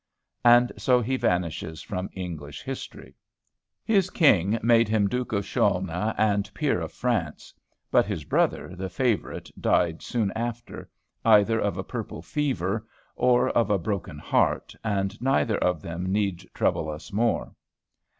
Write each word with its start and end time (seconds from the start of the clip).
And 0.43 0.71
so 0.79 0.99
he 0.99 1.15
vanishes 1.15 1.83
from 1.83 2.09
English 2.13 2.63
history. 2.63 3.13
His 3.85 4.09
king 4.09 4.57
made 4.63 4.89
him 4.89 5.07
Duke 5.07 5.31
of 5.31 5.45
Chaulnes 5.45 6.15
and 6.17 6.51
Peer 6.55 6.81
of 6.81 6.91
France, 6.91 7.53
but 7.91 8.07
his 8.07 8.23
brother, 8.23 8.75
the 8.75 8.89
favorite 8.89 9.51
died 9.61 10.01
soon 10.01 10.31
after, 10.31 10.89
either 11.23 11.59
of 11.59 11.77
a 11.77 11.83
purple 11.83 12.23
fever 12.23 12.83
or 13.15 13.49
of 13.51 13.69
a 13.69 13.77
broken 13.77 14.17
heart, 14.17 14.73
and 14.83 15.21
neither 15.21 15.59
of 15.59 15.83
them 15.83 16.11
need 16.11 16.49
trouble 16.55 16.89
us 16.89 17.13
more. 17.13 17.53